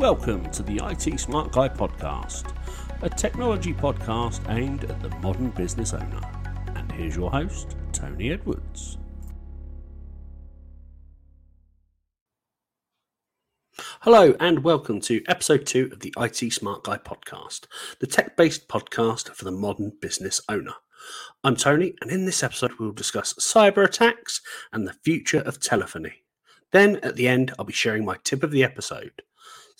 Welcome 0.00 0.50
to 0.52 0.62
the 0.62 0.80
IT 0.82 1.20
Smart 1.20 1.52
Guy 1.52 1.68
podcast, 1.68 2.56
a 3.02 3.10
technology 3.10 3.74
podcast 3.74 4.40
aimed 4.48 4.84
at 4.84 5.02
the 5.02 5.10
modern 5.18 5.50
business 5.50 5.92
owner. 5.92 6.22
And 6.74 6.90
here's 6.92 7.14
your 7.14 7.30
host, 7.30 7.76
Tony 7.92 8.32
Edwards. 8.32 8.96
Hello, 14.00 14.34
and 14.40 14.64
welcome 14.64 15.02
to 15.02 15.22
episode 15.28 15.66
two 15.66 15.90
of 15.92 16.00
the 16.00 16.14
IT 16.16 16.50
Smart 16.50 16.82
Guy 16.82 16.96
podcast, 16.96 17.66
the 17.98 18.06
tech 18.06 18.38
based 18.38 18.68
podcast 18.68 19.28
for 19.34 19.44
the 19.44 19.52
modern 19.52 19.92
business 20.00 20.40
owner. 20.48 20.76
I'm 21.44 21.56
Tony, 21.56 21.92
and 22.00 22.10
in 22.10 22.24
this 22.24 22.42
episode, 22.42 22.72
we'll 22.78 22.92
discuss 22.92 23.34
cyber 23.34 23.84
attacks 23.84 24.40
and 24.72 24.88
the 24.88 24.94
future 24.94 25.40
of 25.40 25.60
telephony. 25.60 26.22
Then 26.72 26.96
at 27.02 27.16
the 27.16 27.28
end, 27.28 27.52
I'll 27.58 27.66
be 27.66 27.74
sharing 27.74 28.06
my 28.06 28.16
tip 28.24 28.42
of 28.42 28.50
the 28.50 28.64
episode. 28.64 29.22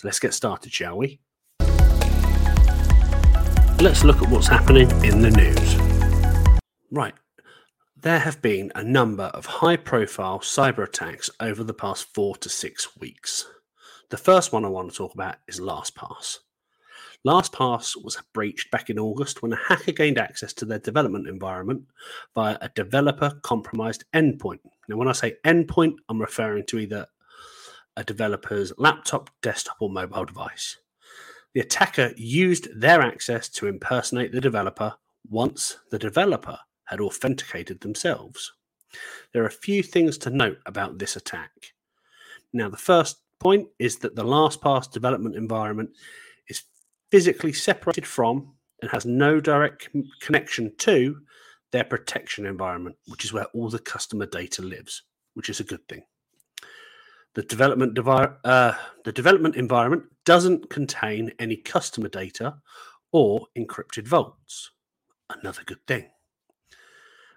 So 0.00 0.08
let's 0.08 0.18
get 0.18 0.32
started, 0.32 0.72
shall 0.72 0.96
we? 0.96 1.20
Let's 3.82 4.02
look 4.02 4.22
at 4.22 4.30
what's 4.30 4.46
happening 4.46 4.90
in 5.04 5.20
the 5.20 5.30
news. 5.30 6.62
Right. 6.90 7.12
There 7.98 8.20
have 8.20 8.40
been 8.40 8.72
a 8.74 8.82
number 8.82 9.24
of 9.24 9.44
high 9.44 9.76
profile 9.76 10.38
cyber 10.38 10.84
attacks 10.84 11.28
over 11.38 11.62
the 11.62 11.74
past 11.74 12.06
four 12.14 12.34
to 12.36 12.48
six 12.48 12.96
weeks. 12.96 13.46
The 14.08 14.16
first 14.16 14.54
one 14.54 14.64
I 14.64 14.68
want 14.68 14.90
to 14.90 14.96
talk 14.96 15.12
about 15.12 15.36
is 15.46 15.60
LastPass. 15.60 16.38
LastPass 17.26 18.02
was 18.02 18.16
breached 18.32 18.70
back 18.70 18.88
in 18.88 18.98
August 18.98 19.42
when 19.42 19.52
a 19.52 19.56
hacker 19.56 19.92
gained 19.92 20.16
access 20.16 20.54
to 20.54 20.64
their 20.64 20.78
development 20.78 21.28
environment 21.28 21.82
via 22.34 22.56
a 22.62 22.70
developer 22.70 23.38
compromised 23.42 24.04
endpoint. 24.14 24.60
Now, 24.88 24.96
when 24.96 25.08
I 25.08 25.12
say 25.12 25.36
endpoint, 25.44 25.96
I'm 26.08 26.22
referring 26.22 26.64
to 26.68 26.78
either 26.78 27.06
a 28.00 28.04
developer's 28.04 28.72
laptop, 28.78 29.30
desktop, 29.42 29.76
or 29.78 29.90
mobile 29.90 30.24
device. 30.24 30.78
The 31.52 31.60
attacker 31.60 32.12
used 32.16 32.68
their 32.74 33.02
access 33.02 33.48
to 33.50 33.66
impersonate 33.66 34.32
the 34.32 34.40
developer 34.40 34.94
once 35.28 35.78
the 35.90 35.98
developer 35.98 36.58
had 36.86 37.00
authenticated 37.00 37.80
themselves. 37.80 38.52
There 39.32 39.42
are 39.42 39.46
a 39.46 39.50
few 39.50 39.82
things 39.82 40.16
to 40.18 40.30
note 40.30 40.58
about 40.64 40.98
this 40.98 41.14
attack. 41.14 41.50
Now, 42.54 42.70
the 42.70 42.76
first 42.76 43.18
point 43.38 43.68
is 43.78 43.98
that 43.98 44.16
the 44.16 44.24
LastPass 44.24 44.90
development 44.90 45.36
environment 45.36 45.90
is 46.48 46.62
physically 47.10 47.52
separated 47.52 48.06
from 48.06 48.54
and 48.80 48.90
has 48.90 49.04
no 49.04 49.40
direct 49.40 49.90
connection 50.20 50.74
to 50.78 51.20
their 51.70 51.84
protection 51.84 52.46
environment, 52.46 52.96
which 53.06 53.24
is 53.24 53.32
where 53.32 53.46
all 53.54 53.68
the 53.68 53.78
customer 53.78 54.26
data 54.26 54.62
lives, 54.62 55.02
which 55.34 55.50
is 55.50 55.60
a 55.60 55.64
good 55.64 55.86
thing. 55.86 56.02
The 57.34 57.42
development, 57.42 57.94
devi- 57.94 58.34
uh, 58.44 58.72
the 59.04 59.12
development 59.12 59.56
environment 59.56 60.04
doesn't 60.24 60.68
contain 60.68 61.32
any 61.38 61.56
customer 61.56 62.08
data 62.08 62.56
or 63.12 63.46
encrypted 63.56 64.06
vaults. 64.06 64.70
Another 65.28 65.62
good 65.64 65.86
thing. 65.86 66.10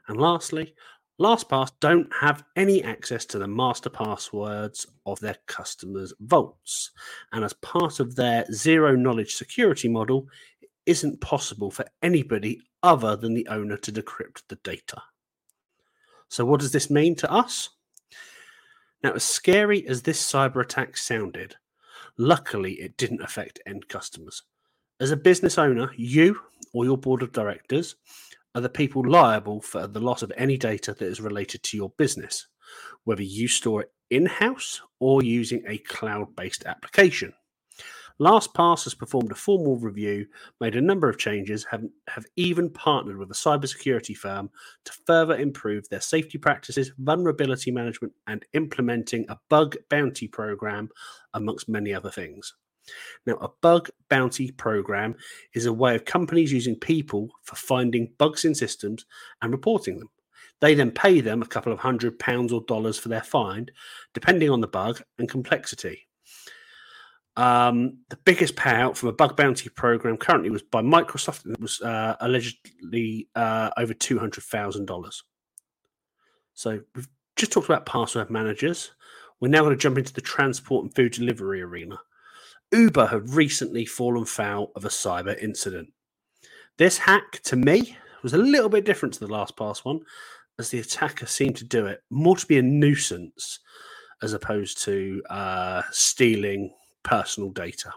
And 0.08 0.20
lastly, 0.20 0.74
LastPass 1.22 1.72
don't 1.80 2.12
have 2.22 2.44
any 2.56 2.84
access 2.84 3.24
to 3.26 3.38
the 3.40 3.48
master 3.48 3.90
passwords 3.90 4.88
of 5.06 5.20
their 5.20 5.38
customers' 5.46 6.14
vaults. 6.20 6.92
And 7.32 7.46
as 7.46 7.54
part 7.54 8.00
of 8.00 8.16
their 8.16 8.46
zero 8.52 8.96
knowledge 8.96 9.36
security 9.36 9.88
model, 9.88 10.28
it 10.62 10.72
isn't 10.88 11.22
possible 11.22 11.70
for 11.70 11.86
anybody 12.02 12.62
other 12.82 13.16
than 13.16 13.36
the 13.36 13.48
owner 13.48 13.78
to 13.78 13.92
decrypt 13.92 14.42
the 14.50 14.56
data. 14.64 15.02
So, 16.30 16.46
what 16.46 16.60
does 16.62 16.72
this 16.72 16.90
mean 16.90 17.16
to 17.18 17.32
us? 17.32 17.70
Now, 19.04 19.12
as 19.14 19.23
scary 19.23 19.86
as 19.86 20.02
this 20.02 20.23
cyber 20.23 20.62
attack 20.62 20.96
sounded, 20.96 21.56
luckily 22.18 22.73
it 22.76 22.96
didn't 22.96 23.22
affect 23.22 23.59
end 23.66 23.90
customers. 23.90 24.44
As 25.00 25.12
a 25.12 25.18
business 25.18 25.58
owner, 25.58 25.92
you 25.98 26.40
or 26.73 26.86
your 26.86 26.98
board 26.98 27.22
of 27.22 27.34
directors 27.34 27.96
are 28.56 28.62
the 28.62 28.69
people 28.69 29.06
liable 29.06 29.62
for 29.62 29.88
the 29.88 30.00
loss 30.00 30.22
of 30.22 30.31
any 30.38 30.58
data 30.58 30.94
that 30.94 31.06
is 31.06 31.19
related 31.19 31.64
to 31.64 31.78
your 31.78 31.91
business, 31.97 32.47
whether 33.03 33.24
you 33.24 33.47
store 33.47 33.81
it 33.81 33.91
in 34.09 34.25
house 34.25 34.80
or 35.00 35.22
using 35.22 35.64
a 35.68 35.80
cloud 35.80 36.35
based 36.35 36.66
application. 36.66 37.34
LastPass 38.19 38.84
has 38.84 38.94
performed 38.94 39.31
a 39.31 39.35
formal 39.35 39.78
review, 39.78 40.25
made 40.62 40.75
a 40.75 40.81
number 40.81 41.09
of 41.09 41.18
changes, 41.18 41.66
have, 41.66 41.84
have 42.07 42.25
even 42.35 42.69
partnered 42.69 43.18
with 43.18 43.31
a 43.31 43.34
cybersecurity 43.34 44.16
firm 44.16 44.50
to 44.85 44.94
further 45.07 45.35
improve 45.38 45.88
their 45.90 46.01
safety 46.01 46.38
practices, 46.38 46.91
vulnerability 47.00 47.72
management, 47.72 48.13
and 48.28 48.46
implementing 48.53 49.25
a 49.29 49.40
bug 49.50 49.75
bounty 49.90 50.28
program, 50.28 50.90
amongst 51.34 51.68
many 51.68 51.94
other 51.94 52.12
things. 52.12 52.53
Now, 53.25 53.35
a 53.35 53.50
bug 53.62 53.90
bounty 54.09 54.52
program 54.52 55.16
is 55.53 55.66
a 55.66 55.73
way 55.73 55.96
of 55.96 56.06
companies 56.06 56.52
using 56.52 56.75
people 56.75 57.29
for 57.41 57.56
finding 57.56 58.12
bugs 58.18 58.46
in 58.46 58.53
systems 58.53 59.06
and 59.41 59.52
reporting 59.52 60.00
them. 60.00 60.09
They 60.59 60.75
then 60.75 60.91
pay 60.91 61.22
them 61.22 61.41
a 61.41 61.47
couple 61.47 61.73
of 61.73 61.79
hundred 61.79 62.19
pounds 62.19 62.53
or 62.53 62.62
dollars 62.68 62.97
for 63.00 63.09
their 63.09 63.23
find, 63.23 63.72
depending 64.13 64.50
on 64.50 64.62
the 64.62 64.68
bug 64.68 65.02
and 65.18 65.29
complexity. 65.29 66.07
Um, 67.36 68.00
the 68.10 68.18
biggest 68.18 68.56
payout 68.56 68.96
from 68.96 69.10
a 69.10 69.14
bug 69.14 69.36
bounty 69.36 69.70
program 69.70 70.18
currently 70.18 70.52
was 70.52 70.62
by 70.62 70.82
Microsoft, 70.82 71.46
and 71.46 71.56
it 71.56 71.62
was 71.62 71.82
uh, 71.82 72.16
allegedly 72.20 73.28
uh, 73.36 73.72
over 73.78 73.94
two 73.94 74.20
hundred 74.20 74.44
thousand 74.44 74.86
dollars. 74.86 75.24
So 76.54 76.82
we've 76.96 77.08
just 77.36 77.52
talked 77.52 77.68
about 77.68 77.88
password 77.88 78.30
managers. 78.30 78.92
We're 79.40 79.50
now 79.50 79.62
going 79.62 79.76
to 79.76 79.82
jump 79.82 79.98
into 79.98 80.14
the 80.14 80.22
transport 80.22 80.84
and 80.84 80.96
food 80.96 81.14
delivery 81.14 81.62
arena. 81.62 81.98
Uber 82.72 83.08
have 83.08 83.36
recently 83.36 83.86
fallen 83.86 84.26
foul 84.26 84.72
of 84.76 84.86
a 84.86 84.90
cyber 84.90 85.38
incident. 85.42 85.92
This 86.78 87.00
hack, 87.00 87.42
to 87.44 87.56
me, 87.56 87.98
was 88.22 88.34
a 88.34 88.38
little 88.38 88.70
bit 88.70 88.86
different 88.86 89.14
to 89.16 89.20
the 89.20 89.28
LastPass 89.28 89.84
one, 89.84 90.02
as 90.60 90.70
the 90.70 90.80
attacker 90.80 91.26
seemed 91.26 91.56
to 91.58 91.66
do 91.66 91.88
it 91.88 92.04
more 92.10 92.38
to 92.38 92.46
be 92.46 92.58
a 92.58 92.62
nuisance 92.62 93.60
as 94.22 94.34
opposed 94.34 94.82
to 94.84 95.22
uh, 95.30 95.82
stealing 95.92 96.74
personal 97.03 97.50
data. 97.50 97.91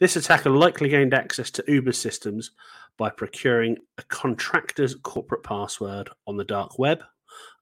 This 0.00 0.16
attacker 0.16 0.50
likely 0.50 0.88
gained 0.88 1.14
access 1.14 1.50
to 1.52 1.64
Uber 1.66 1.92
systems 1.92 2.52
by 2.96 3.10
procuring 3.10 3.76
a 3.98 4.02
contractor's 4.04 4.94
corporate 4.94 5.42
password 5.42 6.10
on 6.26 6.36
the 6.36 6.44
dark 6.44 6.78
web 6.78 7.02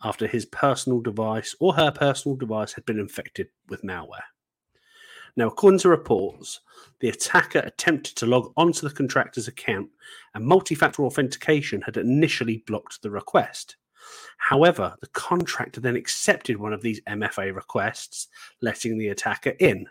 after 0.03 0.26
his 0.26 0.44
personal 0.47 1.00
device 1.00 1.54
or 1.60 1.75
her 1.75 1.91
personal 1.91 2.37
device 2.37 2.72
had 2.72 2.84
been 2.84 2.98
infected 2.98 3.48
with 3.69 3.82
malware. 3.82 4.22
Now, 5.37 5.48
according 5.48 5.81
to 5.81 5.91
reports, 5.91 6.60
the 7.00 7.10
attacker 7.10 7.58
attempted 7.58 8.16
to 8.16 8.26
log 8.26 8.53
onto 8.56 8.88
the 8.88 8.94
contractor's 8.94 9.48
account 9.48 9.91
and 10.34 10.44
multi 10.44 10.75
factor 10.75 11.04
authentication 11.04 11.82
had 11.82 11.98
initially 11.98 12.64
blocked 12.66 13.03
the 13.03 13.10
request. 13.10 13.76
However, 14.38 14.94
the 15.00 15.08
contractor 15.08 15.81
then 15.81 15.97
accepted 15.97 16.56
one 16.56 16.72
of 16.72 16.81
these 16.81 17.00
MFA 17.03 17.54
requests, 17.54 18.28
letting 18.62 18.97
the 18.97 19.08
attacker 19.08 19.54
in. 19.58 19.87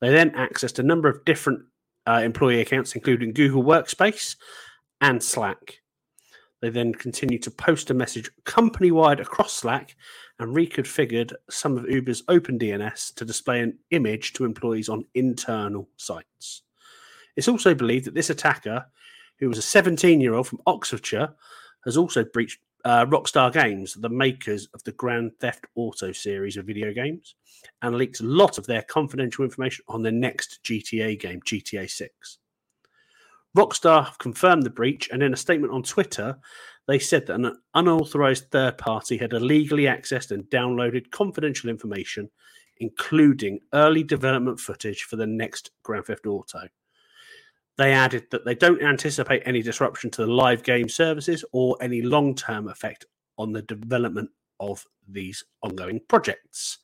They 0.00 0.10
then 0.10 0.30
accessed 0.30 0.78
a 0.78 0.82
number 0.82 1.08
of 1.08 1.24
different 1.24 1.60
uh, 2.06 2.20
employee 2.24 2.60
accounts, 2.60 2.94
including 2.94 3.32
Google 3.32 3.62
Workspace 3.62 4.36
and 5.00 5.22
Slack. 5.22 5.80
They 6.62 6.70
then 6.70 6.94
continued 6.94 7.42
to 7.42 7.50
post 7.50 7.90
a 7.90 7.94
message 7.94 8.30
company 8.44 8.90
wide 8.90 9.20
across 9.20 9.52
Slack 9.52 9.94
and 10.38 10.54
reconfigured 10.54 11.32
some 11.50 11.76
of 11.76 11.88
Uber's 11.88 12.22
OpenDNS 12.22 13.14
to 13.14 13.24
display 13.24 13.60
an 13.60 13.78
image 13.90 14.32
to 14.34 14.44
employees 14.44 14.88
on 14.88 15.04
internal 15.14 15.88
sites. 15.96 16.62
It's 17.36 17.48
also 17.48 17.74
believed 17.74 18.06
that 18.06 18.14
this 18.14 18.30
attacker, 18.30 18.86
who 19.38 19.48
was 19.48 19.58
a 19.58 19.62
17 19.62 20.20
year 20.20 20.34
old 20.34 20.48
from 20.48 20.60
Oxfordshire, 20.66 21.34
has 21.84 21.96
also 21.96 22.24
breached 22.24 22.60
uh, 22.84 23.06
Rockstar 23.06 23.52
Games, 23.52 23.94
the 23.94 24.08
makers 24.08 24.68
of 24.74 24.82
the 24.84 24.92
Grand 24.92 25.32
Theft 25.40 25.66
Auto 25.74 26.12
series 26.12 26.56
of 26.56 26.66
video 26.66 26.92
games, 26.92 27.34
and 27.82 27.96
leaked 27.96 28.20
a 28.20 28.24
lot 28.24 28.58
of 28.58 28.66
their 28.66 28.82
confidential 28.82 29.44
information 29.44 29.84
on 29.88 30.02
the 30.02 30.12
next 30.12 30.60
GTA 30.64 31.18
game, 31.18 31.40
GTA 31.42 31.90
6. 31.90 32.38
Rockstar 33.56 34.04
have 34.04 34.18
confirmed 34.18 34.64
the 34.64 34.70
breach, 34.70 35.08
and 35.10 35.22
in 35.22 35.32
a 35.32 35.36
statement 35.36 35.72
on 35.72 35.82
Twitter, 35.82 36.38
they 36.86 36.98
said 36.98 37.26
that 37.26 37.40
an 37.40 37.56
unauthorized 37.74 38.50
third 38.50 38.78
party 38.78 39.16
had 39.16 39.32
illegally 39.32 39.84
accessed 39.84 40.30
and 40.30 40.44
downloaded 40.44 41.10
confidential 41.10 41.70
information, 41.70 42.30
including 42.78 43.58
early 43.72 44.02
development 44.02 44.60
footage 44.60 45.04
for 45.04 45.16
the 45.16 45.26
next 45.26 45.70
Grand 45.82 46.04
Theft 46.04 46.26
Auto. 46.26 46.68
They 47.76 47.92
added 47.92 48.26
that 48.30 48.44
they 48.44 48.54
don't 48.54 48.82
anticipate 48.82 49.42
any 49.44 49.62
disruption 49.62 50.10
to 50.12 50.22
the 50.24 50.32
live 50.32 50.62
game 50.62 50.88
services 50.88 51.44
or 51.52 51.76
any 51.80 52.00
long 52.02 52.34
term 52.34 52.68
effect 52.68 53.04
on 53.38 53.52
the 53.52 53.62
development 53.62 54.30
of 54.60 54.86
these 55.08 55.44
ongoing 55.62 56.00
projects. 56.08 56.78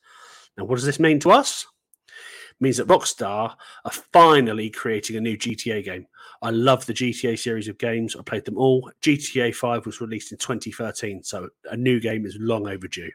Now, 0.57 0.65
what 0.65 0.75
does 0.75 0.85
this 0.85 0.99
mean 0.99 1.19
to 1.21 1.31
us? 1.31 1.65
It 2.07 2.61
means 2.61 2.77
that 2.77 2.87
Rockstar 2.87 3.55
are 3.85 3.91
finally 3.91 4.69
creating 4.69 5.15
a 5.15 5.21
new 5.21 5.35
GTA 5.35 5.83
game. 5.83 6.05
I 6.43 6.51
love 6.51 6.85
the 6.85 6.93
GTA 6.93 7.39
series 7.39 7.67
of 7.67 7.77
games. 7.77 8.15
I 8.15 8.21
played 8.21 8.45
them 8.45 8.57
all. 8.57 8.91
GTA 9.01 9.55
5 9.55 9.85
was 9.85 10.01
released 10.01 10.31
in 10.31 10.37
2013, 10.37 11.23
so 11.23 11.49
a 11.71 11.77
new 11.77 11.99
game 11.99 12.25
is 12.25 12.37
long 12.39 12.67
overdue. 12.67 13.11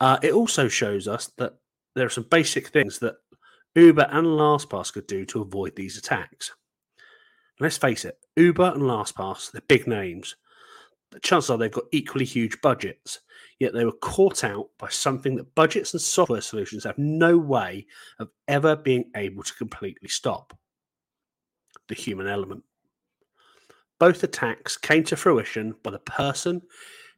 Uh, 0.00 0.18
it 0.22 0.32
also 0.32 0.68
shows 0.68 1.08
us 1.08 1.30
that 1.38 1.54
there 1.94 2.06
are 2.06 2.10
some 2.10 2.26
basic 2.30 2.68
things 2.68 2.98
that 2.98 3.16
Uber 3.74 4.08
and 4.10 4.26
LastPass 4.26 4.92
could 4.92 5.06
do 5.06 5.24
to 5.26 5.42
avoid 5.42 5.76
these 5.76 5.96
attacks. 5.96 6.52
Let's 7.60 7.76
face 7.76 8.04
it, 8.04 8.18
Uber 8.36 8.72
and 8.74 8.82
LastPass, 8.82 9.52
they're 9.52 9.62
big 9.68 9.86
names. 9.86 10.36
The 11.10 11.20
chances 11.20 11.50
are 11.50 11.58
they've 11.58 11.70
got 11.70 11.84
equally 11.92 12.24
huge 12.24 12.60
budgets, 12.60 13.20
yet 13.58 13.72
they 13.72 13.84
were 13.84 13.92
caught 13.92 14.44
out 14.44 14.68
by 14.78 14.88
something 14.88 15.36
that 15.36 15.54
budgets 15.54 15.92
and 15.92 16.00
software 16.00 16.40
solutions 16.40 16.84
have 16.84 16.98
no 16.98 17.36
way 17.38 17.86
of 18.18 18.30
ever 18.46 18.76
being 18.76 19.10
able 19.16 19.42
to 19.42 19.54
completely 19.54 20.08
stop 20.08 20.56
the 21.88 21.94
human 21.94 22.26
element. 22.26 22.62
Both 23.98 24.22
attacks 24.22 24.76
came 24.76 25.02
to 25.04 25.16
fruition 25.16 25.74
by 25.82 25.90
the 25.90 25.98
person 25.98 26.62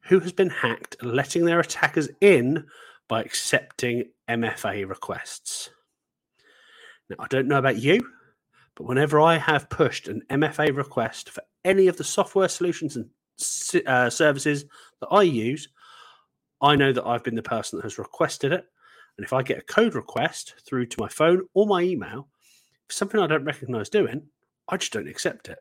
who 0.03 0.21
has 0.21 0.33
been 0.33 0.51
hacked 0.51 0.97
letting 1.03 1.45
their 1.45 1.61
attackers 1.61 2.09
in 2.21 2.67
by 3.09 3.21
accepting 3.23 4.05
MFA 4.29 4.89
requests. 4.89 5.71
Now, 7.11 7.17
I 7.19 7.27
don't 7.27 7.49
know 7.49 7.59
about 7.59 7.77
you, 7.83 8.01
but 8.77 8.87
whenever 8.87 9.21
I 9.21 9.37
have 9.37 9.69
pushed 9.69 10.07
an 10.07 10.23
MFA 10.31 10.75
request 10.75 11.29
for 11.29 11.43
any 11.65 11.89
of 11.89 11.97
the 11.97 12.05
software 12.05 12.49
solutions 12.49 12.97
and 12.97 13.11
uh, 13.87 14.09
services 14.09 14.65
that 15.01 15.09
I 15.09 15.23
use, 15.23 15.69
I 16.63 16.77
know 16.77 16.93
that 16.93 17.07
I've 17.07 17.25
been 17.25 17.35
the 17.35 17.43
person 17.43 17.79
that 17.79 17.83
has 17.85 17.99
requested 17.99 18.53
it. 18.53 18.65
And 19.17 19.25
if 19.25 19.33
I 19.33 19.43
get 19.43 19.59
a 19.59 19.63
code 19.63 19.95
request 19.95 20.55
through 20.65 20.87
to 20.87 21.01
my 21.01 21.09
phone 21.09 21.43
or 21.53 21.67
my 21.67 21.83
email, 21.83 22.29
something 22.89 23.21
I 23.21 23.27
don't 23.27 23.45
recognize 23.45 23.89
doing, 23.89 24.23
I 24.69 24.77
just 24.77 24.93
don't 24.93 25.09
accept 25.09 25.49
it 25.49 25.59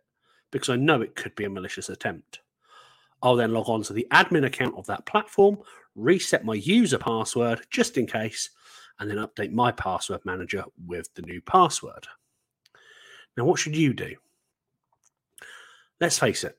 because 0.51 0.69
I 0.69 0.75
know 0.75 1.01
it 1.01 1.15
could 1.15 1.35
be 1.35 1.45
a 1.45 1.49
malicious 1.49 1.89
attempt. 1.89 2.41
I'll 3.21 3.35
then 3.35 3.53
log 3.53 3.69
on 3.69 3.81
to 3.83 3.93
the 3.93 4.07
admin 4.11 4.45
account 4.45 4.75
of 4.77 4.85
that 4.85 5.05
platform, 5.05 5.57
reset 5.95 6.45
my 6.45 6.53
user 6.53 6.99
password 6.99 7.61
just 7.69 7.97
in 7.97 8.05
case, 8.05 8.51
and 8.99 9.09
then 9.09 9.17
update 9.17 9.51
my 9.51 9.71
password 9.71 10.21
manager 10.25 10.65
with 10.85 11.13
the 11.13 11.21
new 11.21 11.41
password. 11.41 12.07
Now, 13.37 13.45
what 13.45 13.59
should 13.59 13.75
you 13.75 13.93
do? 13.93 14.15
Let's 16.01 16.19
face 16.19 16.43
it, 16.43 16.57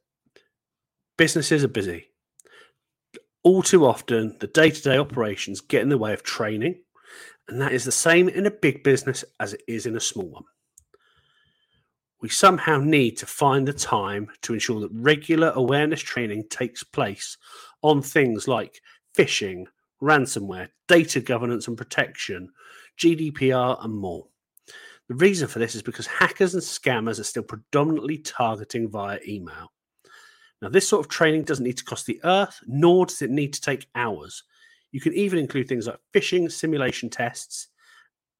businesses 1.16 1.64
are 1.64 1.68
busy. 1.68 2.08
All 3.42 3.62
too 3.62 3.86
often, 3.86 4.36
the 4.40 4.46
day 4.46 4.70
to 4.70 4.82
day 4.82 4.98
operations 4.98 5.60
get 5.60 5.82
in 5.82 5.88
the 5.88 5.98
way 5.98 6.12
of 6.12 6.22
training, 6.22 6.80
and 7.48 7.60
that 7.60 7.72
is 7.72 7.84
the 7.84 7.92
same 7.92 8.28
in 8.28 8.46
a 8.46 8.50
big 8.50 8.84
business 8.84 9.24
as 9.38 9.54
it 9.54 9.62
is 9.66 9.86
in 9.86 9.96
a 9.96 10.00
small 10.00 10.28
one. 10.28 10.44
We 12.20 12.28
somehow 12.28 12.78
need 12.78 13.16
to 13.18 13.26
find 13.26 13.66
the 13.66 13.72
time 13.72 14.28
to 14.42 14.52
ensure 14.52 14.80
that 14.80 14.90
regular 14.92 15.52
awareness 15.54 16.00
training 16.00 16.44
takes 16.50 16.82
place 16.82 17.38
on 17.82 18.02
things 18.02 18.46
like 18.46 18.82
phishing, 19.16 19.64
ransomware, 20.02 20.68
data 20.88 21.20
governance 21.20 21.68
and 21.68 21.76
protection, 21.76 22.50
GDPR, 22.98 23.84
and 23.84 23.94
more. 23.94 24.26
The 25.08 25.16
reason 25.16 25.48
for 25.48 25.58
this 25.58 25.74
is 25.74 25.82
because 25.82 26.06
hackers 26.06 26.54
and 26.54 26.62
scammers 26.62 27.18
are 27.18 27.24
still 27.24 27.42
predominantly 27.42 28.18
targeting 28.18 28.88
via 28.88 29.18
email. 29.26 29.72
Now, 30.62 30.68
this 30.68 30.86
sort 30.86 31.04
of 31.04 31.10
training 31.10 31.44
doesn't 31.44 31.64
need 31.64 31.78
to 31.78 31.84
cost 31.84 32.06
the 32.06 32.20
earth, 32.22 32.60
nor 32.66 33.06
does 33.06 33.22
it 33.22 33.30
need 33.30 33.52
to 33.54 33.60
take 33.60 33.88
hours. 33.94 34.44
You 34.92 35.00
can 35.00 35.14
even 35.14 35.38
include 35.38 35.68
things 35.68 35.86
like 35.86 35.98
phishing 36.14 36.50
simulation 36.50 37.08
tests. 37.08 37.68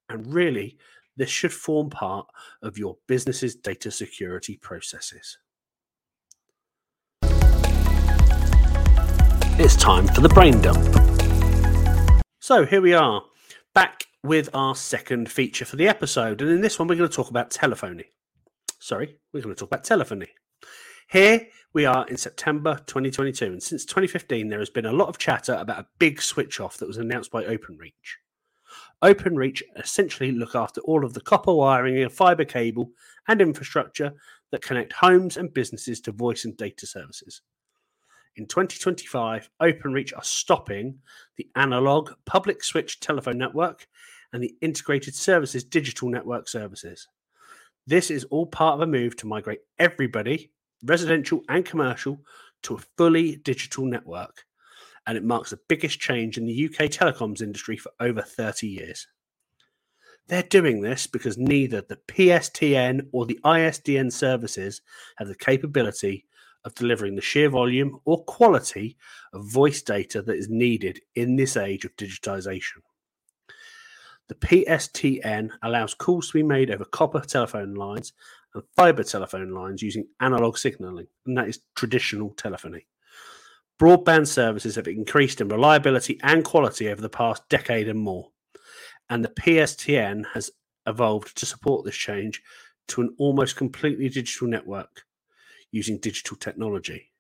And 0.09 0.33
really, 0.33 0.79
this 1.17 1.31
should 1.31 1.53
form 1.53 1.91
part 1.91 2.27
of 2.63 2.79
your 2.79 2.99
business's 3.07 3.55
data 3.55 3.91
security 3.91 4.57
processes. 4.57 5.39
It's 9.63 9.77
time 9.77 10.07
for 10.09 10.21
the 10.21 10.31
brain 10.31 10.61
dump. 10.61 11.10
So, 12.43 12.65
here 12.65 12.81
we 12.81 12.95
are, 12.95 13.25
back 13.75 14.07
with 14.23 14.49
our 14.55 14.75
second 14.75 15.31
feature 15.31 15.67
for 15.67 15.77
the 15.77 15.87
episode. 15.87 16.41
And 16.41 16.51
in 16.51 16.63
this 16.63 16.79
one, 16.79 16.89
we're 16.89 16.95
going 16.95 17.11
to 17.11 17.15
talk 17.15 17.29
about 17.29 17.51
telephony. 17.51 18.07
Sorry, 18.79 19.19
we're 19.31 19.43
going 19.43 19.55
to 19.55 19.59
talk 19.59 19.69
about 19.69 19.85
telephony. 19.85 20.29
Here 21.11 21.49
we 21.75 21.85
are 21.85 22.09
in 22.09 22.17
September 22.17 22.81
2022, 22.87 23.45
and 23.45 23.63
since 23.63 23.85
2015, 23.85 24.49
there 24.49 24.59
has 24.59 24.71
been 24.71 24.87
a 24.87 24.93
lot 24.93 25.11
of 25.11 25.19
chatter 25.19 25.53
about 25.53 25.81
a 25.81 25.89
big 25.99 26.23
switch 26.23 26.61
off 26.61 26.79
that 26.79 26.89
was 26.89 26.97
announced 26.97 27.31
by 27.31 27.45
OpenReach. 27.45 28.17
OpenReach 29.05 29.61
essentially 29.77 30.33
look 30.33 30.55
after 30.55 30.81
all 30.81 31.05
of 31.05 31.13
the 31.13 31.21
copper 31.21 31.53
wiring 31.53 32.03
and 32.03 32.11
fiber 32.11 32.47
cable 32.47 32.93
and 33.29 33.43
infrastructure 33.43 34.15
that 34.51 34.63
connect 34.63 34.95
homes 34.95 35.37
and 35.37 35.53
businesses 35.53 36.01
to 36.01 36.11
voice 36.11 36.47
and 36.47 36.57
data 36.57 36.87
services. 36.87 37.43
In 38.41 38.47
2025, 38.47 39.51
OpenReach 39.61 40.17
are 40.17 40.25
stopping 40.25 41.01
the 41.37 41.47
analog 41.57 42.13
public 42.25 42.65
switch 42.65 42.99
telephone 42.99 43.37
network 43.37 43.87
and 44.33 44.43
the 44.43 44.57
integrated 44.63 45.15
services 45.15 45.63
digital 45.63 46.09
network 46.09 46.49
services. 46.49 47.07
This 47.87 48.11
is 48.11 48.25
all 48.25 48.47
part 48.47 48.77
of 48.77 48.81
a 48.81 48.87
move 48.87 49.15
to 49.17 49.27
migrate 49.27 49.61
everybody, 49.79 50.53
residential 50.83 51.43
and 51.51 51.67
commercial, 51.67 52.25
to 52.63 52.77
a 52.77 52.85
fully 52.97 53.37
digital 53.37 53.85
network. 53.85 54.47
And 55.07 55.19
it 55.19 55.25
marks 55.25 55.51
the 55.51 55.61
biggest 55.69 56.01
change 56.01 56.39
in 56.39 56.47
the 56.47 56.65
UK 56.65 56.89
telecoms 56.89 57.43
industry 57.43 57.77
for 57.77 57.93
over 58.01 58.23
30 58.23 58.67
years. 58.67 59.07
They're 60.29 60.43
doing 60.45 60.81
this 60.81 61.07
because 61.07 61.37
neither 61.37 61.83
the 61.83 61.99
PSTN 62.09 63.09
or 63.13 63.27
the 63.27 63.39
ISDN 63.45 64.11
services 64.11 64.81
have 65.19 65.29
the 65.29 65.35
capability 65.35 66.25
of 66.65 66.75
delivering 66.75 67.15
the 67.15 67.23
sheer 67.23 67.49
volume 67.49 68.01
or 68.05 68.25
quality 68.25 68.97
of 69.33 69.51
voice 69.51 69.83
data 69.83 70.23
that 70.23 70.37
is 70.37 70.49
needed 70.49 71.01
in 71.15 71.37
this 71.37 71.57
age 71.57 71.85
of 71.85 71.97
digitization. 71.97 72.83
The 74.29 74.35
PSTN 74.37 75.51
allows 75.63 75.95
calls 75.95 76.29
to 76.29 76.35
be 76.35 76.43
made 76.43 76.71
over 76.71 76.85
copper 76.85 77.21
telephone 77.21 77.75
lines 77.75 78.13
and 78.55 78.63
fiber 78.77 79.03
telephone 79.03 79.51
lines 79.51 79.83
using 79.83 80.07
analog 80.21 80.57
signaling, 80.57 81.09
and 81.27 81.37
that 81.37 81.49
is 81.49 81.61
traditional 81.75 82.31
telephony. 82.31 82.87
Broadband 83.81 84.29
services 84.29 84.77
have 84.77 84.87
increased 84.87 85.41
in 85.41 85.49
reliability 85.49 86.21
and 86.23 86.45
quality 86.45 86.89
over 86.89 87.01
the 87.01 87.09
past 87.09 87.49
decade 87.49 87.89
and 87.89 87.99
more, 87.99 88.29
and 89.09 89.25
the 89.25 89.31
PSTN 89.31 90.27
has 90.35 90.51
evolved 90.87 91.37
to 91.39 91.47
support 91.47 91.85
this 91.85 91.97
change 91.97 92.43
to 92.89 93.01
an 93.01 93.15
almost 93.19 93.57
completely 93.57 94.09
digital 94.09 94.49
network 94.49 95.05
using 95.71 95.99
digital 95.99 96.37
technology. 96.37 97.11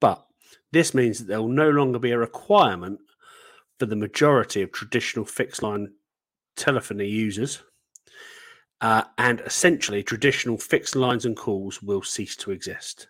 But 0.00 0.24
this 0.72 0.94
means 0.94 1.18
that 1.18 1.28
there 1.28 1.40
will 1.40 1.48
no 1.48 1.70
longer 1.70 1.98
be 1.98 2.12
a 2.12 2.18
requirement 2.18 3.00
for 3.78 3.86
the 3.86 3.96
majority 3.96 4.62
of 4.62 4.72
traditional 4.72 5.24
fixed 5.24 5.62
line 5.62 5.92
telephony 6.56 7.06
users. 7.06 7.62
Uh, 8.80 9.04
and 9.16 9.40
essentially, 9.40 10.02
traditional 10.02 10.56
fixed 10.56 10.94
lines 10.94 11.24
and 11.24 11.36
calls 11.36 11.82
will 11.82 12.02
cease 12.02 12.36
to 12.36 12.52
exist. 12.52 13.08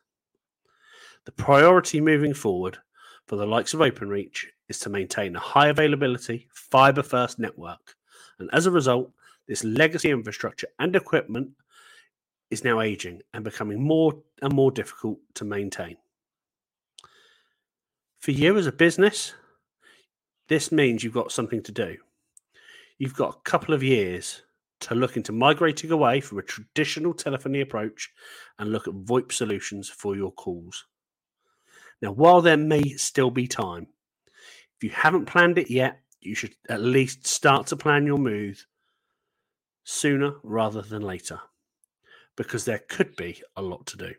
The 1.27 1.33
priority 1.33 2.01
moving 2.01 2.33
forward 2.33 2.79
for 3.27 3.37
the 3.37 3.47
likes 3.47 3.75
of 3.75 3.81
OpenReach 3.81 4.45
is 4.69 4.79
to 4.81 4.89
maintain 4.89 5.37
a 5.37 5.41
high 5.41 5.69
availability, 5.69 6.49
fiber 6.53 7.03
first 7.03 7.39
network. 7.39 7.97
And 8.39 8.49
as 8.53 8.65
a 8.65 8.71
result, 8.71 9.13
this 9.47 9.65
legacy 9.65 10.11
infrastructure 10.11 10.69
and 10.79 10.97
equipment 10.97 11.51
is 12.51 12.65
now 12.65 12.81
aging 12.81 13.21
and 13.35 13.45
becoming 13.45 13.83
more 13.83 14.15
and 14.43 14.53
more 14.53 14.71
difficult 14.71 15.19
to 15.35 15.45
maintain. 15.45 15.97
For 18.21 18.31
you 18.31 18.57
as 18.57 18.67
a 18.67 18.73
business, 18.73 19.35
this 20.49 20.73
means 20.73 21.05
you've 21.05 21.13
got 21.13 21.33
something 21.33 21.63
to 21.63 21.73
do. 21.73 21.97
You've 22.99 23.15
got 23.15 23.37
a 23.37 23.51
couple 23.51 23.75
of 23.75 23.83
years 23.83 24.43
to 24.81 24.95
look 24.95 25.17
into 25.17 25.33
migrating 25.33 25.91
away 25.91 26.21
from 26.21 26.39
a 26.39 26.43
traditional 26.43 27.13
telephony 27.13 27.61
approach 27.61 28.11
and 28.59 28.73
look 28.73 28.89
at 28.89 28.95
VoIP 28.95 29.33
solutions 29.33 29.89
for 29.89 30.17
your 30.17 30.33
calls. 30.33 30.87
Now, 32.01 32.13
while 32.13 32.41
there 32.41 32.57
may 32.57 32.83
still 32.95 33.31
be 33.31 33.47
time, 33.47 33.89
if 34.77 34.85
you 34.85 34.91
haven't 34.91 35.27
planned 35.27 35.59
it 35.59 35.71
yet, 35.71 36.01
you 36.21 36.35
should 36.35 36.55
at 36.69 36.81
least 36.81 37.27
start 37.27 37.67
to 37.69 37.77
plan 37.77 38.07
your 38.07 38.19
move 38.19 38.67
sooner 39.85 40.35
rather 40.43 40.83
than 40.83 41.03
later 41.03 41.41
because 42.39 42.65
there 42.65 42.85
could 42.89 43.17
be 43.17 43.43
a 43.57 43.61
lot 43.61 43.85
to 43.85 43.97
do. 43.97 44.15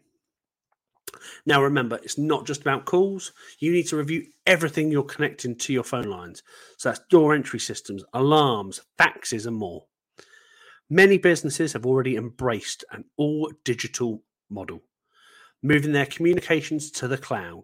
Now, 1.46 1.64
remember, 1.64 2.00
it's 2.04 2.18
not 2.18 2.46
just 2.46 2.62
about 2.62 2.86
calls. 2.86 3.32
You 3.60 3.72
need 3.72 3.88
to 3.88 3.96
review 3.96 4.28
everything 4.46 4.92
you're 4.92 5.04
connecting 5.04 5.56
to 5.56 5.74
your 5.74 5.84
phone 5.86 6.10
lines. 6.10 6.44
So 6.78 6.90
that's 6.90 7.02
door 7.10 7.34
entry 7.34 7.60
systems, 7.60 8.04
alarms, 8.14 8.82
faxes, 9.00 9.48
and 9.48 9.56
more. 9.56 9.86
Many 10.90 11.18
businesses 11.18 11.74
have 11.74 11.86
already 11.86 12.18
embraced 12.18 12.84
an 12.92 13.06
all 13.16 13.52
digital 13.64 14.22
model, 14.50 14.82
moving 15.64 15.94
their 15.94 16.06
communications 16.06 16.92
to 16.92 17.08
the 17.08 17.18
cloud, 17.18 17.64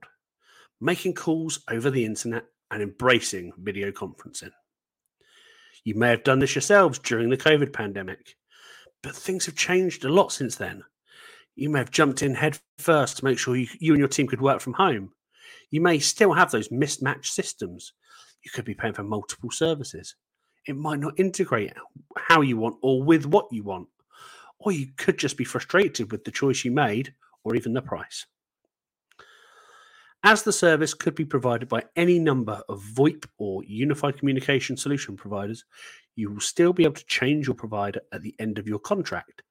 making 0.79 1.15
calls 1.15 1.59
over 1.69 1.91
the 1.91 2.05
internet, 2.05 2.45
and 2.71 2.81
embracing 2.81 3.51
video 3.57 3.91
conferencing. 3.91 4.51
You 5.83 5.95
may 5.95 6.09
have 6.09 6.23
done 6.23 6.39
this 6.39 6.55
yourselves 6.55 6.97
during 6.97 7.29
the 7.29 7.37
COVID 7.37 7.73
pandemic, 7.73 8.35
but 9.05 9.15
things 9.15 9.45
have 9.45 9.55
changed 9.55 10.03
a 10.03 10.09
lot 10.09 10.31
since 10.31 10.55
then. 10.55 10.83
You 11.55 11.69
may 11.69 11.77
have 11.77 11.91
jumped 11.91 12.23
in 12.23 12.33
head 12.33 12.57
first 12.79 13.17
to 13.17 13.23
make 13.23 13.37
sure 13.37 13.55
you, 13.55 13.67
you 13.79 13.93
and 13.93 13.99
your 13.99 14.07
team 14.07 14.25
could 14.25 14.41
work 14.41 14.61
from 14.61 14.73
home. 14.73 15.11
You 15.69 15.79
may 15.79 15.99
still 15.99 16.33
have 16.33 16.49
those 16.49 16.71
mismatched 16.71 17.31
systems. 17.31 17.93
You 18.43 18.49
could 18.49 18.65
be 18.65 18.73
paying 18.73 18.95
for 18.95 19.03
multiple 19.03 19.51
services. 19.51 20.15
it 20.65 20.75
might 20.75 20.99
not 20.99 21.19
integrate 21.19 21.73
how 22.17 22.41
you 22.41 22.57
want 22.57 22.77
or 22.81 23.03
with 23.03 23.27
what 23.27 23.45
you 23.51 23.61
want. 23.61 23.87
Or 24.57 24.71
you 24.71 24.87
could 24.97 25.19
just 25.19 25.37
be 25.37 25.43
frustrated 25.43 26.11
with 26.11 26.23
the 26.23 26.31
choice 26.31 26.65
you 26.65 26.71
made 26.71 27.13
or 27.43 27.55
even 27.55 27.73
the 27.73 27.83
price. 27.83 28.25
As 30.27 30.41
the 30.41 30.51
service 30.51 30.95
could 30.95 31.13
be 31.13 31.23
provided 31.23 31.69
by 31.69 31.83
any 31.95 32.17
number 32.17 32.59
of 32.67 32.81
VoIP 32.81 33.27
or 33.37 33.63
unified 33.63 34.17
communication 34.17 34.75
solution 34.75 35.15
providers, 35.15 35.65
you 36.15 36.31
will 36.31 36.39
still 36.39 36.73
be 36.73 36.83
able 36.83 36.95
to 36.95 37.05
change 37.05 37.45
your 37.45 37.55
provider 37.55 38.01
at 38.11 38.23
the 38.23 38.33
end 38.39 38.57
of 38.57 38.67
your 38.67 38.79
contract, 38.79 39.43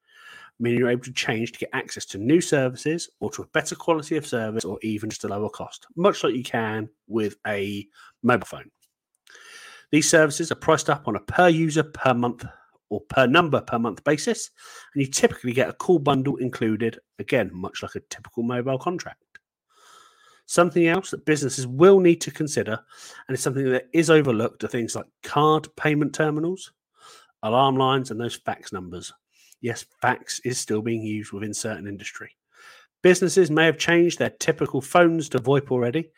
meaning 0.59 0.79
you're 0.79 0.89
able 0.89 1.05
to 1.05 1.13
change 1.13 1.53
to 1.53 1.59
get 1.59 1.69
access 1.71 2.05
to 2.07 2.17
new 2.17 2.41
services 2.41 3.09
or 3.21 3.31
to 3.31 3.43
a 3.43 3.47
better 3.53 3.73
quality 3.73 4.17
of 4.17 4.27
service 4.27 4.65
or 4.65 4.77
even 4.81 5.09
just 5.09 5.23
a 5.23 5.29
lower 5.29 5.49
cost, 5.49 5.87
much 5.95 6.25
like 6.25 6.35
you 6.35 6.43
can 6.43 6.89
with 7.07 7.37
a 7.47 7.87
mobile 8.21 8.45
phone. 8.45 8.69
These 9.93 10.09
services 10.09 10.51
are 10.51 10.55
priced 10.55 10.89
up 10.89 11.07
on 11.07 11.15
a 11.15 11.21
per 11.21 11.47
user 11.47 11.83
per 11.83 12.13
month 12.13 12.43
or 12.89 12.99
per 12.99 13.27
number 13.27 13.61
per 13.61 13.79
month 13.79 14.03
basis, 14.03 14.51
and 14.93 15.01
you 15.01 15.09
typically 15.09 15.53
get 15.53 15.69
a 15.69 15.73
call 15.73 15.99
bundle 15.99 16.35
included, 16.35 16.99
again, 17.17 17.49
much 17.53 17.81
like 17.81 17.95
a 17.95 18.01
typical 18.09 18.43
mobile 18.43 18.77
contract. 18.77 19.21
Something 20.47 20.87
else 20.87 21.11
that 21.11 21.25
businesses 21.25 21.65
will 21.65 21.99
need 21.99 22.21
to 22.21 22.31
consider, 22.31 22.79
and 23.27 23.33
it's 23.33 23.43
something 23.43 23.69
that 23.71 23.89
is 23.93 24.09
overlooked, 24.09 24.63
are 24.63 24.67
things 24.67 24.95
like 24.95 25.05
card 25.23 25.67
payment 25.75 26.13
terminals, 26.13 26.71
alarm 27.41 27.77
lines, 27.77 28.11
and 28.11 28.19
those 28.19 28.35
fax 28.35 28.71
numbers. 28.71 29.11
Yes, 29.61 29.85
fax 30.01 30.39
is 30.41 30.59
still 30.59 30.81
being 30.81 31.01
used 31.01 31.31
within 31.31 31.53
certain 31.53 31.87
industry. 31.87 32.35
Businesses 33.01 33.49
may 33.49 33.65
have 33.65 33.77
changed 33.77 34.19
their 34.19 34.29
typical 34.29 34.81
phones 34.81 35.29
to 35.29 35.39
VoIP 35.39 35.71
already, 35.71 36.11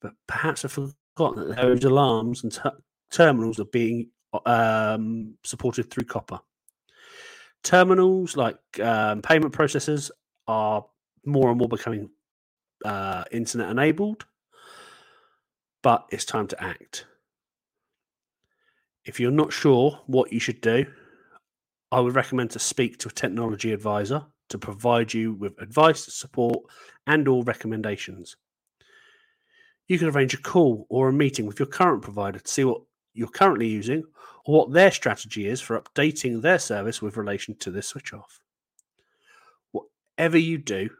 but 0.00 0.12
perhaps 0.26 0.62
have 0.62 0.72
forgotten 0.72 1.48
that 1.48 1.56
those 1.56 1.84
alarms 1.84 2.42
and 2.42 2.52
ter- 2.52 2.78
terminals 3.10 3.60
are 3.60 3.66
being 3.66 4.10
um, 4.46 5.34
supported 5.42 5.90
through 5.90 6.04
copper. 6.04 6.40
Terminals 7.62 8.36
like 8.36 8.58
um, 8.82 9.20
payment 9.22 9.52
processors 9.52 10.10
are 10.46 10.84
more 11.24 11.50
and 11.50 11.58
more 11.58 11.68
becoming 11.68 12.10
uh, 12.84 13.24
internet 13.30 13.70
enabled, 13.70 14.26
but 15.82 16.06
it's 16.10 16.24
time 16.24 16.46
to 16.48 16.62
act. 16.62 17.06
If 19.04 19.18
you're 19.18 19.30
not 19.30 19.52
sure 19.52 20.00
what 20.06 20.32
you 20.32 20.40
should 20.40 20.60
do, 20.60 20.86
I 21.90 22.00
would 22.00 22.14
recommend 22.14 22.50
to 22.50 22.58
speak 22.58 22.98
to 22.98 23.08
a 23.08 23.12
technology 23.12 23.72
advisor 23.72 24.26
to 24.50 24.58
provide 24.58 25.14
you 25.14 25.32
with 25.32 25.60
advice, 25.60 26.12
support, 26.12 26.64
and 27.06 27.26
or 27.26 27.42
recommendations. 27.42 28.36
You 29.88 29.98
can 29.98 30.08
arrange 30.08 30.34
a 30.34 30.38
call 30.38 30.86
or 30.88 31.08
a 31.08 31.12
meeting 31.12 31.46
with 31.46 31.58
your 31.58 31.66
current 31.66 32.02
provider 32.02 32.38
to 32.38 32.48
see 32.48 32.64
what 32.64 32.82
you're 33.12 33.28
currently 33.28 33.68
using 33.68 34.04
or 34.44 34.58
what 34.58 34.72
their 34.72 34.90
strategy 34.90 35.48
is 35.48 35.60
for 35.60 35.80
updating 35.80 36.42
their 36.42 36.58
service 36.58 37.02
with 37.02 37.16
relation 37.16 37.56
to 37.58 37.70
this 37.70 37.88
switch 37.88 38.12
off. 38.12 38.40
Whatever 39.72 40.38
you 40.38 40.58
do, 40.58 40.90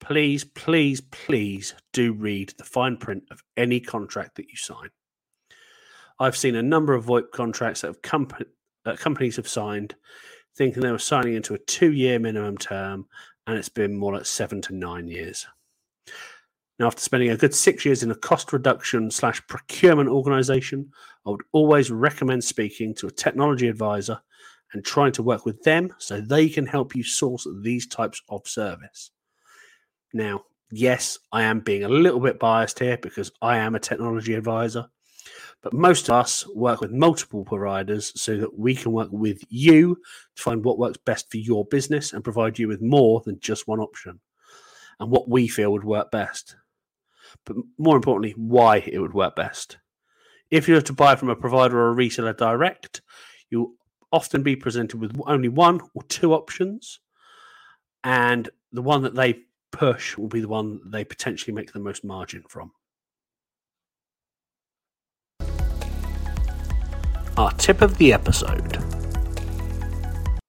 please, 0.00 0.44
please, 0.44 1.00
please 1.00 1.74
do 1.92 2.12
read 2.12 2.52
the 2.58 2.64
fine 2.64 2.96
print 2.96 3.24
of 3.30 3.42
any 3.56 3.80
contract 3.80 4.36
that 4.36 4.48
you 4.48 4.56
sign. 4.56 4.90
I've 6.18 6.36
seen 6.36 6.56
a 6.56 6.62
number 6.62 6.94
of 6.94 7.06
VoIP 7.06 7.30
contracts 7.30 7.82
that, 7.82 7.96
that 8.84 8.98
companies 8.98 9.36
have 9.36 9.48
signed 9.48 9.94
thinking 10.56 10.82
they 10.82 10.90
were 10.90 10.98
signing 10.98 11.34
into 11.34 11.54
a 11.54 11.58
two 11.58 11.92
year 11.92 12.18
minimum 12.18 12.56
term, 12.56 13.06
and 13.46 13.58
it's 13.58 13.68
been 13.68 13.96
more 13.96 14.14
like 14.14 14.26
seven 14.26 14.62
to 14.62 14.74
nine 14.74 15.06
years. 15.06 15.46
Now, 16.78 16.88
after 16.88 17.00
spending 17.00 17.30
a 17.30 17.36
good 17.36 17.54
six 17.54 17.84
years 17.84 18.02
in 18.02 18.10
a 18.10 18.14
cost 18.14 18.52
reduction 18.52 19.10
slash 19.10 19.46
procurement 19.46 20.08
organization, 20.08 20.90
I 21.26 21.30
would 21.30 21.42
always 21.52 21.90
recommend 21.90 22.44
speaking 22.44 22.94
to 22.96 23.06
a 23.06 23.10
technology 23.10 23.68
advisor 23.68 24.20
and 24.72 24.84
trying 24.84 25.12
to 25.12 25.22
work 25.22 25.46
with 25.46 25.62
them 25.62 25.94
so 25.98 26.20
they 26.20 26.48
can 26.48 26.66
help 26.66 26.94
you 26.94 27.02
source 27.02 27.46
these 27.62 27.86
types 27.86 28.20
of 28.28 28.46
service. 28.46 29.10
Now, 30.16 30.44
yes, 30.70 31.18
I 31.30 31.42
am 31.42 31.60
being 31.60 31.84
a 31.84 31.90
little 31.90 32.20
bit 32.20 32.38
biased 32.38 32.78
here 32.78 32.96
because 32.96 33.30
I 33.42 33.58
am 33.58 33.74
a 33.74 33.78
technology 33.78 34.32
advisor, 34.32 34.86
but 35.60 35.74
most 35.74 36.08
of 36.08 36.14
us 36.14 36.46
work 36.54 36.80
with 36.80 36.90
multiple 36.90 37.44
providers 37.44 38.18
so 38.18 38.38
that 38.38 38.58
we 38.58 38.74
can 38.74 38.92
work 38.92 39.10
with 39.12 39.44
you 39.50 39.98
to 40.36 40.42
find 40.42 40.64
what 40.64 40.78
works 40.78 40.96
best 41.04 41.30
for 41.30 41.36
your 41.36 41.66
business 41.66 42.14
and 42.14 42.24
provide 42.24 42.58
you 42.58 42.66
with 42.66 42.80
more 42.80 43.20
than 43.26 43.38
just 43.40 43.68
one 43.68 43.78
option 43.78 44.18
and 44.98 45.10
what 45.10 45.28
we 45.28 45.48
feel 45.48 45.70
would 45.72 45.84
work 45.84 46.10
best. 46.10 46.56
But 47.44 47.56
more 47.76 47.96
importantly, 47.96 48.32
why 48.38 48.78
it 48.78 48.98
would 48.98 49.12
work 49.12 49.36
best. 49.36 49.76
If 50.50 50.66
you 50.66 50.76
were 50.76 50.80
to 50.80 50.94
buy 50.94 51.16
from 51.16 51.28
a 51.28 51.36
provider 51.36 51.78
or 51.78 51.92
a 51.92 51.94
reseller 51.94 52.34
direct, 52.34 53.02
you'll 53.50 53.74
often 54.10 54.42
be 54.42 54.56
presented 54.56 54.98
with 54.98 55.14
only 55.26 55.50
one 55.50 55.82
or 55.92 56.04
two 56.04 56.32
options, 56.32 57.00
and 58.02 58.48
the 58.72 58.80
one 58.80 59.02
that 59.02 59.14
they 59.14 59.42
push 59.76 60.16
will 60.16 60.28
be 60.28 60.40
the 60.40 60.48
one 60.48 60.80
they 60.84 61.04
potentially 61.04 61.54
make 61.54 61.72
the 61.72 61.78
most 61.78 62.04
margin 62.04 62.44
from. 62.48 62.72
Our 67.36 67.52
tip 67.52 67.82
of 67.82 67.98
the 67.98 68.12
episode. 68.12 68.82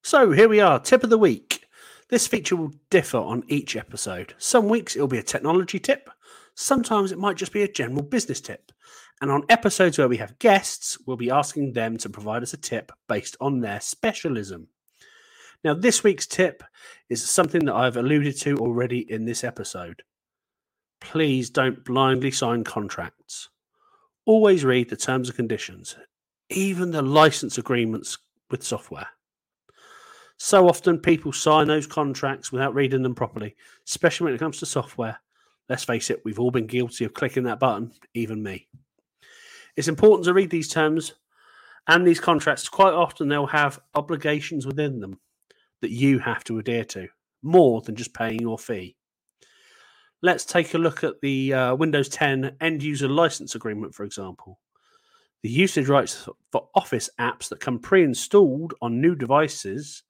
So 0.03 0.31
here 0.31 0.48
we 0.48 0.62
are, 0.62 0.79
tip 0.79 1.03
of 1.03 1.10
the 1.10 1.17
week. 1.17 1.65
This 2.10 2.27
feature 2.27 2.55
will 2.55 2.72
differ 2.89 3.17
on 3.17 3.43
each 3.50 3.75
episode. 3.75 4.34
Some 4.38 4.69
weeks 4.69 4.96
it'll 4.96 5.10
be 5.10 5.17
a 5.17 5.24
technology 5.24 5.79
tip, 5.79 6.10
sometimes 6.57 7.12
it 7.12 7.19
might 7.19 7.38
just 7.38 7.53
be 7.53 7.62
a 7.63 7.72
general 7.72 8.03
business 8.03 8.41
tip. 8.41 8.72
And 9.22 9.31
on 9.31 9.43
episodes 9.50 9.98
where 9.98 10.07
we 10.07 10.17
have 10.17 10.39
guests, 10.39 10.98
we'll 11.05 11.17
be 11.17 11.31
asking 11.31 11.74
them 11.74 11.98
to 11.98 12.10
provide 12.10 12.43
us 12.43 12.53
a 12.53 12.57
tip 12.57 12.91
based 13.07 13.36
on 13.39 13.62
their 13.62 13.79
specialism. 13.79 14.67
Now, 15.68 15.74
this 15.74 16.02
week's 16.02 16.26
tip 16.26 16.64
is 17.10 17.30
something 17.30 17.66
that 17.66 17.76
I've 17.76 17.98
alluded 17.98 18.38
to 18.38 18.56
already 18.56 19.00
in 19.12 19.26
this 19.26 19.44
episode. 19.44 20.02
Please 21.02 21.50
don't 21.50 21.84
blindly 21.84 22.32
sign 22.32 22.64
contracts. 22.64 23.50
Always 24.26 24.64
read 24.64 24.90
the 24.90 24.96
terms 24.96 25.28
and 25.28 25.36
conditions, 25.36 25.98
even 26.50 26.92
the 26.92 27.02
license 27.02 27.58
agreements 27.58 28.18
with 28.50 28.64
software. 28.64 29.10
So 30.38 30.70
often 30.70 31.00
people 31.00 31.34
sign 31.34 31.68
those 31.68 31.86
contracts 31.86 32.50
without 32.50 32.74
reading 32.74 33.02
them 33.02 33.14
properly, 33.14 33.58
especially 33.86 34.24
when 34.24 34.36
it 34.36 34.40
comes 34.40 34.60
to 34.60 34.66
software. 34.66 35.20
Let's 35.68 35.84
face 35.84 36.10
it, 36.10 36.22
we've 36.24 36.40
all 36.40 36.50
been 36.50 36.68
guilty 36.68 37.04
of 37.04 37.14
clicking 37.14 37.44
that 37.44 37.60
button, 37.60 37.92
even 38.14 38.42
me. 38.42 38.70
It's 39.76 39.90
important 39.90 40.28
to 40.28 40.34
read 40.34 40.50
these 40.50 40.70
terms 40.70 41.16
and 41.88 42.08
these 42.08 42.22
contracts. 42.22 42.70
Quite 42.70 42.94
often, 42.94 43.28
they'll 43.28 43.48
have 43.48 43.82
obligations 43.96 44.66
within 44.66 45.02
them 45.02 45.20
that 45.81 45.91
you 45.91 46.19
have 46.19 46.43
to 46.46 46.60
adhere 46.60 46.86
to, 46.86 47.07
more 47.41 47.81
than 47.81 47.96
just 47.96 48.13
paying 48.13 48.39
your 48.39 48.57
fee. 48.57 48.96
Let's 50.22 50.46
take 50.46 50.74
a 50.74 50.79
look 50.79 51.03
at 51.03 51.22
the 51.22 51.53
uh, 51.53 51.75
Windows 51.75 52.10
10 52.10 52.57
end 52.60 52.81
user 52.81 53.07
license 53.07 53.55
agreement, 53.55 53.93
for 53.93 54.03
example. 54.03 54.60
The 55.43 55.50
usage 55.50 55.88
rights 55.88 56.27
for 56.51 56.69
Office 56.74 57.10
apps 57.19 57.50
that 57.50 57.60
come 57.60 57.79
pre 57.79 58.03
installed 58.03 58.74
on 58.81 59.00
new 59.00 59.15
devices 59.15 60.03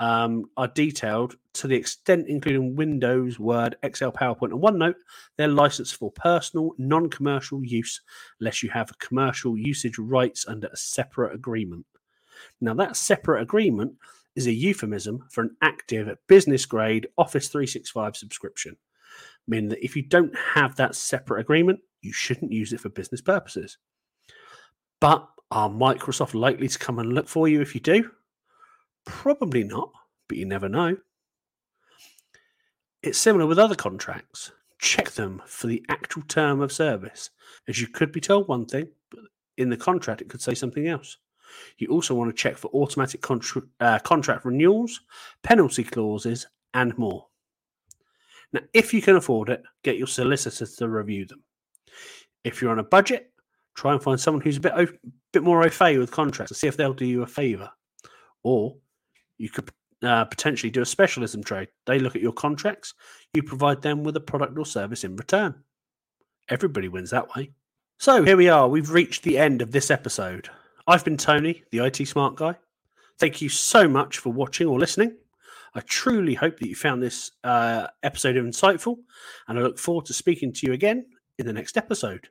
um, 0.00 0.44
are 0.56 0.68
detailed 0.68 1.36
to 1.54 1.66
the 1.66 1.76
extent, 1.76 2.28
including 2.28 2.76
Windows, 2.76 3.38
Word, 3.38 3.76
Excel, 3.82 4.12
PowerPoint, 4.12 4.52
and 4.52 4.62
OneNote. 4.62 4.94
They're 5.36 5.48
licensed 5.48 5.96
for 5.96 6.12
personal, 6.12 6.72
non 6.78 7.08
commercial 7.08 7.64
use, 7.64 8.00
unless 8.40 8.62
you 8.62 8.70
have 8.70 8.98
commercial 8.98 9.56
usage 9.56 9.98
rights 9.98 10.46
under 10.46 10.68
a 10.68 10.76
separate 10.76 11.34
agreement. 11.34 11.86
Now, 12.60 12.74
that 12.74 12.96
separate 12.96 13.42
agreement 13.42 13.94
is 14.38 14.46
a 14.46 14.52
euphemism 14.52 15.24
for 15.30 15.42
an 15.42 15.56
active 15.62 16.16
business 16.28 16.64
grade 16.64 17.08
Office 17.18 17.48
365 17.48 18.16
subscription, 18.16 18.76
meaning 19.48 19.68
that 19.70 19.84
if 19.84 19.96
you 19.96 20.02
don't 20.02 20.32
have 20.38 20.76
that 20.76 20.94
separate 20.94 21.40
agreement, 21.40 21.80
you 22.02 22.12
shouldn't 22.12 22.52
use 22.52 22.72
it 22.72 22.78
for 22.78 22.88
business 22.88 23.20
purposes. 23.20 23.78
But 25.00 25.28
are 25.50 25.68
Microsoft 25.68 26.34
likely 26.34 26.68
to 26.68 26.78
come 26.78 27.00
and 27.00 27.12
look 27.12 27.26
for 27.26 27.48
you 27.48 27.60
if 27.60 27.74
you 27.74 27.80
do? 27.80 28.10
Probably 29.04 29.64
not, 29.64 29.90
but 30.28 30.38
you 30.38 30.44
never 30.44 30.68
know. 30.68 30.96
It's 33.02 33.18
similar 33.18 33.46
with 33.46 33.58
other 33.58 33.74
contracts. 33.74 34.52
Check 34.78 35.10
them 35.10 35.42
for 35.46 35.66
the 35.66 35.84
actual 35.88 36.22
term 36.28 36.60
of 36.60 36.70
service, 36.70 37.30
as 37.66 37.80
you 37.80 37.88
could 37.88 38.12
be 38.12 38.20
told 38.20 38.46
one 38.46 38.66
thing, 38.66 38.86
but 39.10 39.20
in 39.56 39.68
the 39.68 39.76
contract 39.76 40.22
it 40.22 40.28
could 40.28 40.42
say 40.42 40.54
something 40.54 40.86
else. 40.86 41.16
You 41.78 41.88
also 41.88 42.14
want 42.14 42.30
to 42.30 42.42
check 42.42 42.56
for 42.56 42.70
automatic 42.74 43.20
contra- 43.20 43.62
uh, 43.80 43.98
contract 44.00 44.44
renewals, 44.44 45.00
penalty 45.42 45.84
clauses, 45.84 46.46
and 46.74 46.96
more. 46.98 47.26
Now, 48.52 48.60
if 48.72 48.94
you 48.94 49.02
can 49.02 49.16
afford 49.16 49.50
it, 49.50 49.62
get 49.82 49.98
your 49.98 50.06
solicitor 50.06 50.66
to 50.66 50.88
review 50.88 51.26
them. 51.26 51.42
If 52.44 52.62
you're 52.62 52.70
on 52.70 52.78
a 52.78 52.84
budget, 52.84 53.30
try 53.74 53.92
and 53.92 54.02
find 54.02 54.18
someone 54.18 54.42
who's 54.42 54.56
a 54.56 54.60
bit 54.60 54.72
o- 54.74 55.08
bit 55.32 55.42
more 55.42 55.64
au 55.64 55.70
fait 55.70 55.98
with 55.98 56.10
contracts 56.10 56.50
and 56.50 56.56
see 56.56 56.66
if 56.66 56.76
they'll 56.76 56.94
do 56.94 57.04
you 57.06 57.22
a 57.22 57.26
favour. 57.26 57.70
Or 58.42 58.76
you 59.36 59.50
could 59.50 59.70
uh, 60.02 60.24
potentially 60.24 60.70
do 60.70 60.82
a 60.82 60.86
specialism 60.86 61.42
trade. 61.42 61.68
They 61.86 61.98
look 61.98 62.16
at 62.16 62.22
your 62.22 62.32
contracts, 62.32 62.94
you 63.34 63.42
provide 63.42 63.82
them 63.82 64.04
with 64.04 64.16
a 64.16 64.20
product 64.20 64.56
or 64.58 64.64
service 64.64 65.04
in 65.04 65.16
return. 65.16 65.62
Everybody 66.48 66.88
wins 66.88 67.10
that 67.10 67.34
way. 67.36 67.50
So 67.98 68.22
here 68.22 68.36
we 68.36 68.48
are. 68.48 68.68
We've 68.68 68.90
reached 68.90 69.24
the 69.24 69.38
end 69.38 69.60
of 69.60 69.72
this 69.72 69.90
episode. 69.90 70.48
I've 70.88 71.04
been 71.04 71.18
Tony, 71.18 71.64
the 71.70 71.84
IT 71.84 72.08
Smart 72.08 72.36
Guy. 72.36 72.54
Thank 73.18 73.42
you 73.42 73.50
so 73.50 73.86
much 73.86 74.16
for 74.16 74.32
watching 74.32 74.66
or 74.66 74.78
listening. 74.78 75.18
I 75.74 75.80
truly 75.80 76.32
hope 76.32 76.58
that 76.58 76.66
you 76.66 76.74
found 76.74 77.02
this 77.02 77.30
uh, 77.44 77.88
episode 78.02 78.36
insightful, 78.36 78.96
and 79.46 79.58
I 79.58 79.62
look 79.62 79.78
forward 79.78 80.06
to 80.06 80.14
speaking 80.14 80.50
to 80.54 80.66
you 80.66 80.72
again 80.72 81.04
in 81.38 81.44
the 81.44 81.52
next 81.52 81.76
episode. 81.76 82.30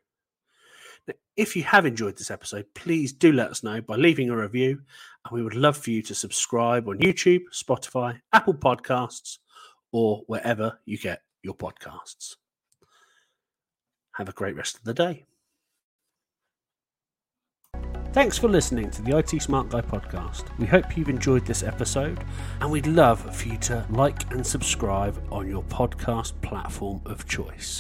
Now, 1.07 1.13
if 1.35 1.55
you 1.55 1.61
have 1.65 1.85
enjoyed 1.85 2.17
this 2.17 2.31
episode, 2.31 2.65
please 2.73 3.13
do 3.13 3.31
let 3.31 3.51
us 3.51 3.61
know 3.61 3.79
by 3.79 3.95
leaving 3.95 4.31
a 4.31 4.35
review, 4.35 4.81
and 5.23 5.31
we 5.31 5.43
would 5.43 5.53
love 5.53 5.77
for 5.77 5.91
you 5.91 6.01
to 6.01 6.15
subscribe 6.15 6.89
on 6.89 6.97
YouTube, 6.97 7.41
Spotify, 7.53 8.21
Apple 8.33 8.55
Podcasts, 8.55 9.37
or 9.91 10.23
wherever 10.25 10.79
you 10.83 10.97
get 10.97 11.21
your 11.43 11.53
podcasts. 11.53 12.37
Have 14.13 14.29
a 14.29 14.33
great 14.33 14.55
rest 14.55 14.77
of 14.77 14.83
the 14.83 14.95
day. 14.95 15.27
Thanks 18.17 18.39
for 18.39 18.47
listening 18.47 18.89
to 18.89 19.03
the 19.03 19.15
IT 19.15 19.39
Smart 19.43 19.69
Guy 19.69 19.81
podcast. 19.81 20.45
We 20.57 20.65
hope 20.65 20.97
you've 20.97 21.07
enjoyed 21.07 21.45
this 21.45 21.61
episode, 21.61 22.17
and 22.59 22.71
we'd 22.71 22.87
love 22.87 23.19
for 23.35 23.47
you 23.47 23.59
to 23.69 23.85
like 23.91 24.31
and 24.33 24.43
subscribe 24.43 25.23
on 25.31 25.47
your 25.47 25.61
podcast 25.65 26.33
platform 26.41 26.99
of 27.05 27.27
choice. 27.27 27.75